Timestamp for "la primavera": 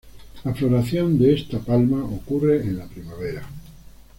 2.79-3.47